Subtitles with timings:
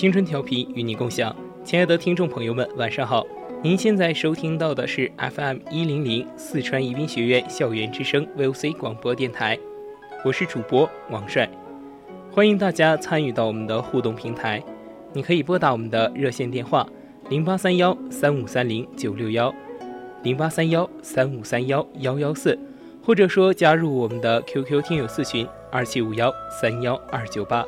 [0.00, 3.22] 青春调频与你共享，亲爱的听众朋友们，晚上好！
[3.62, 9.58] 您现在收听到的是 FM 一零零四川宜宾学院校园之声 VOC 广播电台，
[10.24, 11.46] 我是主播王帅，
[12.32, 14.64] 欢迎大家参与到我们的互动平台，
[15.12, 16.88] 你可以拨打我们的热线电话
[17.28, 19.54] 零八三幺三五三零九六幺，
[20.22, 22.58] 零八三幺三五三幺幺幺四，
[23.04, 27.66] 或者说加入我们的 QQ 听友四群二七五幺三幺二九八，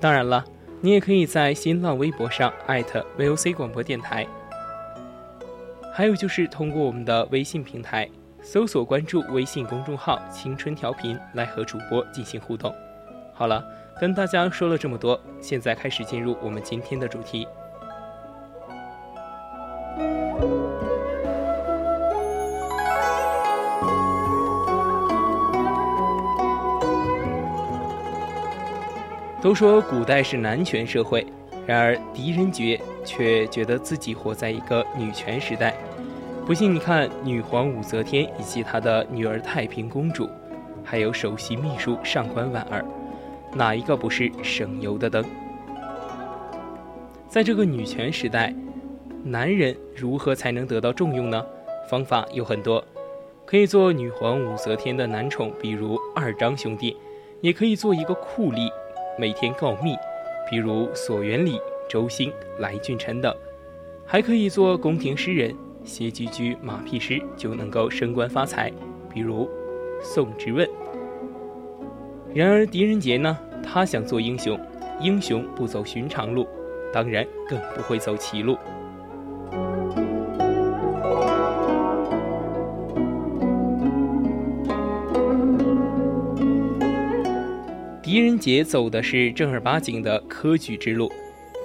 [0.00, 0.42] 当然了。
[0.80, 4.26] 你也可以在新浪微博上艾特 VOC 广播电台，
[5.94, 8.08] 还有就是通过我们的微信平台
[8.42, 12.74] 搜索关注微信公众号“青春调频”来和主播进行互动。
[13.32, 13.64] 好了，
[13.98, 17.48] 跟大家说了这么多，现在开始进入我们今天的主题。
[29.44, 31.26] 都说古代是男权社会，
[31.66, 35.74] 然而狄仁杰却觉得自己活在一个女权时代。
[36.46, 40.30] 不信你看，女皇武则天以及她的女儿太平公主，
[40.82, 42.82] 还有首席秘书上官婉儿，
[43.52, 45.22] 哪一个不是省油的灯？
[47.28, 48.54] 在这个女权时代，
[49.22, 51.44] 男人如何才能得到重用呢？
[51.90, 52.82] 方法有很多，
[53.44, 56.96] 可以做女皇武则天的男宠，比如二张兄弟，
[57.42, 58.72] 也可以做一个酷吏。
[59.18, 59.94] 每天告密，
[60.50, 63.34] 比如索元礼、周兴、来俊臣等，
[64.04, 65.54] 还可以做宫廷诗人，
[65.84, 68.72] 写几句马屁诗就能够升官发财，
[69.12, 69.48] 比如
[70.02, 70.68] 宋之问。
[72.34, 74.58] 然而狄仁杰呢，他想做英雄，
[75.00, 76.48] 英雄不走寻常路，
[76.92, 78.58] 当然更不会走歧路。
[88.14, 91.10] 狄仁杰走的是正儿八经的科举之路。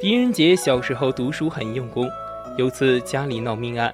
[0.02, 2.10] 狄仁杰小时候读书很用功，
[2.58, 3.94] 有次家里闹命案，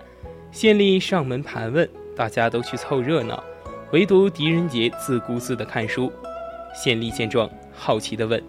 [0.54, 3.44] 县令上门盘问，大家都去凑热闹，
[3.92, 6.10] 唯独狄仁杰自顾自地看书。
[6.74, 8.42] 县令见状，好奇地问：“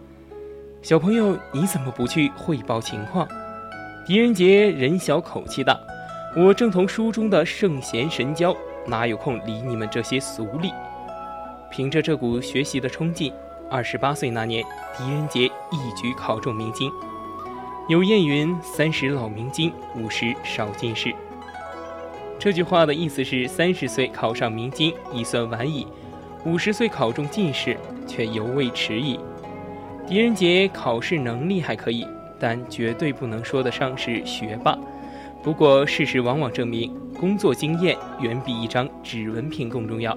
[0.83, 3.27] 小朋友，你怎么不去汇报情况？”
[4.07, 5.77] 狄仁杰人小口气大
[6.37, 8.57] ：“我正同书中的圣贤神交，
[8.87, 10.73] 哪有空理你们这些俗吏？”
[11.73, 13.33] 凭着这股学习的冲劲。
[13.69, 14.65] 二十八岁那年，
[14.97, 16.91] 狄仁杰一举考中明经。
[17.89, 21.13] 有谚云：“三十老明经，五十少进士。”
[22.39, 25.85] 这句话的意思是，三十岁考上明经已算晚矣，
[26.45, 29.19] 五十岁考中进士却犹未迟矣。
[30.07, 32.07] 狄仁杰考试能力还可以，
[32.39, 34.79] 但绝对不能说得上是学霸。
[35.43, 40.17] 不过，事实往往证明，工作经验远比一张纸文凭更重要。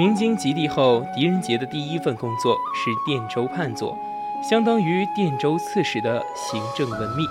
[0.00, 3.94] 明经及第后，狄仁杰的第一份工作是殿州判佐，
[4.42, 7.26] 相当于殿州刺史的行政文秘。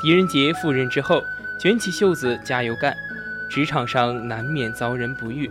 [0.00, 1.20] 狄仁杰赴任之后，
[1.60, 2.94] 卷起袖子加油干，
[3.50, 5.50] 职场上难免遭人不遇，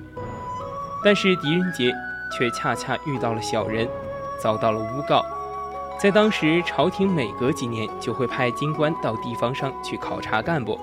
[1.03, 1.94] 但是狄仁杰
[2.31, 3.86] 却恰恰遇到了小人，
[4.41, 5.21] 遭到了诬告。
[6.00, 10.80] 在当时，朝廷每隔几年就会派京官到地方上去考察干部，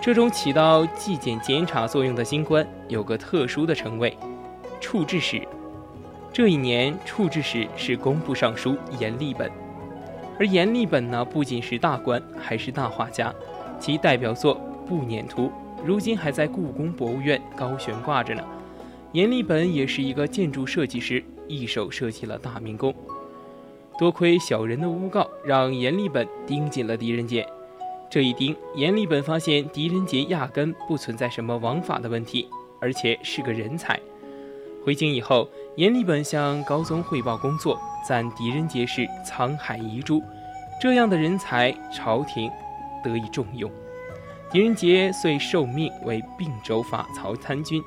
[0.00, 4.16] 这种起到纪检监察作用的京官有个特殊的称谓。
[4.82, 5.40] 处置使，
[6.32, 9.50] 这一年处置使是工部尚书阎立本，
[10.38, 13.32] 而阎立本呢，不仅是大官，还是大画家，
[13.78, 14.56] 其代表作
[14.86, 15.46] 《步辇图》
[15.86, 18.42] 如今还在故宫博物院高悬挂着呢。
[19.12, 22.92] 阎立本也是一个建筑设计师，一手设计了大明宫。
[23.98, 27.46] 多亏小人的诬告，让阎立本盯紧了狄仁杰。
[28.10, 32.48] 这一盯，阎立本发现狄仁杰压根不存在什么王法的问题，
[32.80, 33.98] 而且是个人才。
[34.84, 40.20] 回京以后，阎立本向高宗汇报工作，赞狄仁杰是沧海遗珠，
[40.80, 42.50] 这样的人才，朝廷
[43.04, 43.70] 得以重用。
[44.50, 47.80] 狄仁杰遂受命为并州法曹参军。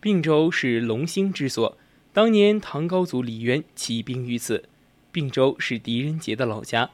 [0.00, 1.78] 并州是龙兴之所，
[2.12, 4.68] 当年唐高祖李渊起兵于此。
[5.16, 6.90] 并州是狄仁杰的老家。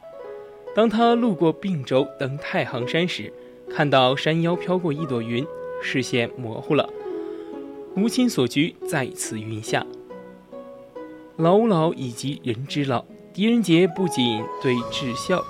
[0.76, 3.32] 当他路过并州登太行山时，
[3.68, 5.44] 看到山腰飘过一朵云，
[5.82, 6.88] 视线模糊了。
[7.96, 9.84] 吾亲所居在此云下。
[11.38, 13.04] 老吾老以及人之老，
[13.34, 15.42] 狄仁杰不仅对至孝，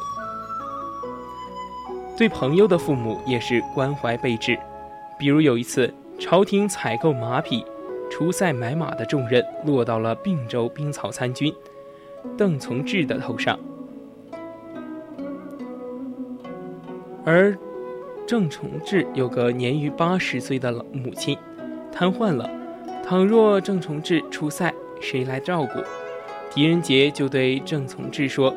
[2.16, 4.58] 对朋友的父母也是关怀备至。
[5.19, 7.62] 比如有一次，朝廷采购马匹、
[8.10, 11.52] 出塞买马的重任落到了并州兵曹参军。
[12.36, 13.58] 邓从志的头上，
[17.24, 17.56] 而
[18.26, 21.36] 郑从志有个年逾八十岁的老母亲，
[21.92, 22.48] 瘫痪了。
[23.04, 25.80] 倘若郑从志出塞，谁来照顾？
[26.54, 28.54] 狄仁杰就对郑从志说：“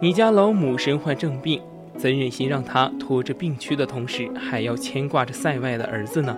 [0.00, 1.60] 你家老母身患重病，
[1.96, 6.36] 怎忍心让她拖着病躯的同时，还要牵挂着塞外的儿子呢？”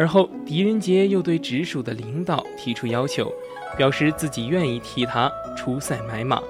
[0.00, 3.30] 而后，狄仁杰又对直属的领导提出要求。
[3.76, 6.42] 表示自己愿意替他出塞买马。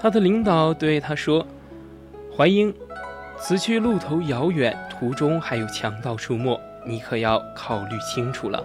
[0.00, 1.46] 他的领导对他说
[2.36, 2.74] ：“淮英，
[3.38, 8.64] 此去路途遥远，途中还有强盗出没，你可要考虑清楚了。”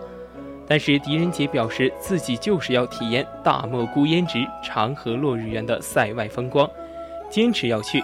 [0.67, 6.67] 但是狄仁杰表示自己就是要体验大漠孤烟直，长河落日圆的塞外风光，
[7.35, 8.01] 坚持要去。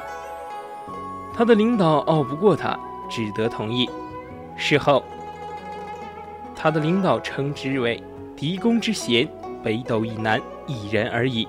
[1.34, 2.78] 他的领导拗不过他。
[3.10, 3.90] 只得同意。
[4.56, 5.04] 事后，
[6.56, 8.02] 他的领导称之为
[8.38, 9.28] “狄公之贤，
[9.62, 11.46] 北斗以南一人而已”。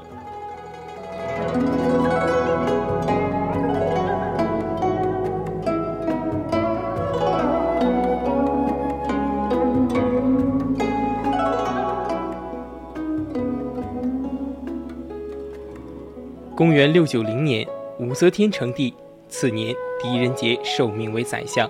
[16.62, 17.66] 公元六九零年，
[17.98, 18.94] 武则天称帝。
[19.28, 21.68] 次年，狄仁杰受命为宰相，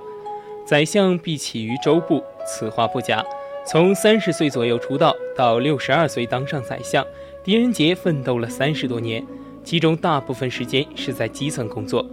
[0.67, 3.25] 宰相必起于州部，此话不假。
[3.67, 7.03] 从三十岁左右出道到六十二岁当上宰相，
[7.43, 9.27] 狄仁杰奋斗了三十多年，
[9.65, 12.05] 其中大部分时间是在基层工作。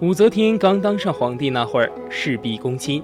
[0.00, 3.02] 武则天刚当上皇帝那会儿，事必躬亲，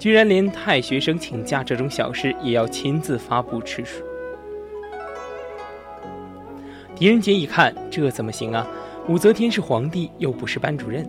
[0.00, 4.02] 居然连太学生请假这种小事也要亲自发布敕书。
[7.02, 8.64] 狄仁杰一看，这怎么行啊？
[9.08, 11.04] 武则天是皇帝，又不是班主任。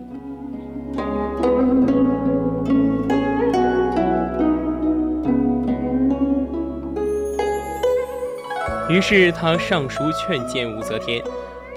[8.90, 11.22] 于是他上书劝谏武则天：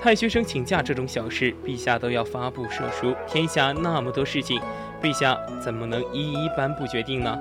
[0.01, 3.13] 太学生请假这种小事，陛下都要发布圣书。
[3.27, 4.59] 天下那么多事情，
[4.99, 7.37] 陛下怎么能一一颁布决定呢？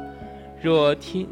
[0.60, 1.26] 若天。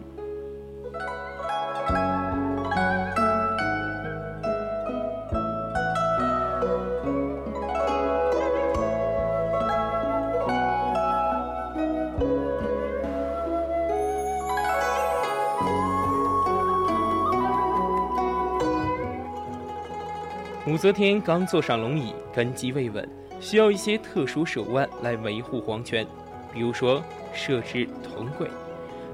[20.67, 23.06] 武则天刚坐上龙椅，根基未稳，
[23.39, 26.06] 需要一些特殊手腕来维护皇权。
[26.55, 27.05] 比如说，
[27.35, 28.49] 设置铜轨，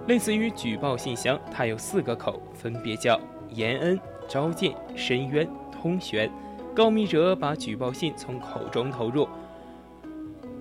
[0.07, 6.31] 类似于举报信箱，它有四个口，分别叫延恩、召见、申冤、通玄。
[6.73, 9.29] 告密者把举报信从口中投入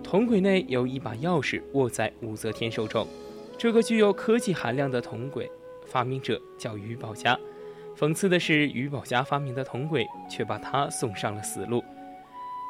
[0.04, 3.06] 铜轨内，有一把钥匙握在武则天手中。
[3.60, 5.52] 这个具有科技含量的铜轨，
[5.86, 7.40] 发明者叫于宝家。
[8.00, 11.84] 讽刺的是，于宝家发明的铜轨却把他送上了死路。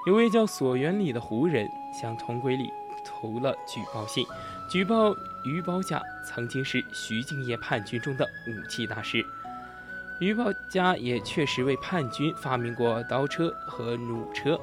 [0.07, 2.73] 有位叫索元礼的胡人向铜轨里
[3.05, 4.25] 投了举报信，
[4.67, 5.13] 举报
[5.45, 9.23] 于宝家曾经是徐敬业叛军中的武器大师。
[10.19, 14.59] 于宝家也确实为叛军发明过刀车和弩车。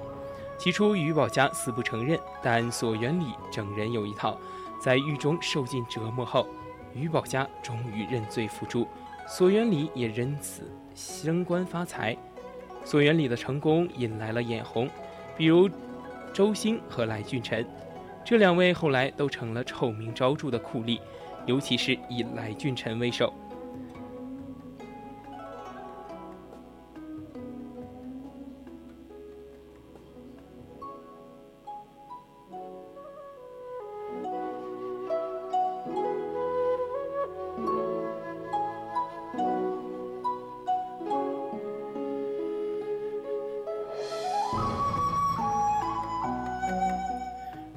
[0.58, 4.36] 起初，于宝家死不承认，但索元礼整人有一套。
[4.80, 6.44] 在狱中受尽折磨后，
[6.92, 8.84] 于宝家终于认罪伏诛。
[9.26, 10.62] 索元礼也因此
[10.94, 12.16] 升官发财。
[12.84, 14.88] 索元礼的成功引来了眼红，
[15.36, 15.68] 比如
[16.32, 17.66] 周兴和来俊臣，
[18.24, 21.00] 这两位后来都成了臭名昭著的酷吏，
[21.44, 23.32] 尤其是以来俊臣为首。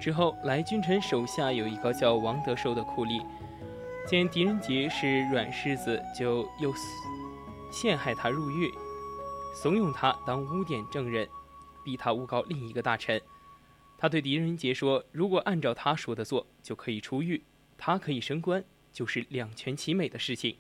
[0.09, 3.23] 时候，来君臣手下有一个叫王德寿的酷吏，
[4.07, 6.73] 见狄仁杰是软柿子，就又
[7.71, 8.71] 陷害他入狱，
[9.53, 11.29] 怂恿他当污点证人，
[11.85, 13.21] 逼他诬告另一个大臣。
[13.99, 17.43] 他对狄仁杰说：“如果按照他说的做，就可以出狱，
[17.77, 20.57] 他可以升官，就是两全其美的事情。”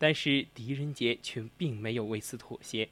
[0.00, 2.88] 但是狄仁杰却并没有为此妥协。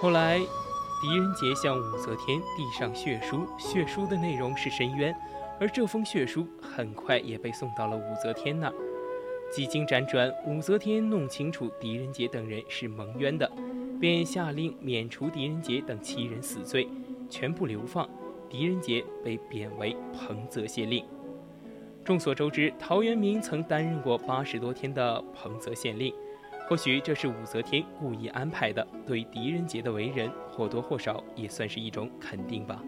[0.00, 0.38] 后来，
[1.02, 5.12] 狄仁杰向武则天递上血书，血书的内容是申冤，
[5.58, 8.74] 而这封血书很快也被送到了武则天那儿。
[9.50, 13.50] 几经辗转，武则天弄清楚狄仁杰等人是蒙冤的，
[13.98, 16.88] 便下令免除狄仁杰等七人死罪，
[17.28, 18.08] 全部流放。
[18.48, 21.04] 狄仁杰被贬为彭泽县令。
[22.04, 26.14] 众所周知，陶渊明曾担任过八十多天的彭泽县令。
[26.68, 32.82] 或许这是武则天故意安排的，对狄仁杰的为人或多或少也算是一种肯定吧。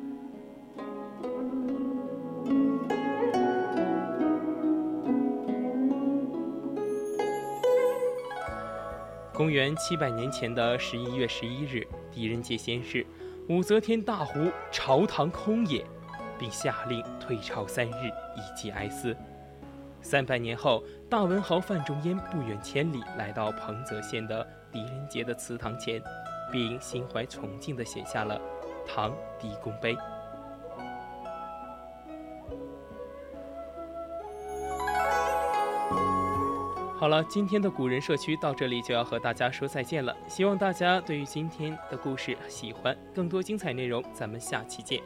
[9.32, 13.06] 公元七百年前的十一月十一日，狄仁杰仙逝，
[13.48, 15.82] 武则天大呼“朝堂空也”，
[16.38, 19.16] 并下令退朝三日，以祭哀思。
[20.02, 26.02] 三百年后，大文豪范仲淹不远千里来到彭泽县的狄仁杰的祠堂前，
[26.50, 28.38] 并心怀崇敬地写下了
[28.88, 29.94] 《唐狄公碑》。
[36.98, 40.14] 好了，今天的古人社区到这里就要和大家说再见了。
[40.28, 45.00] 希望大家对于今天的故事喜欢，更多精彩内容，咱们下期见。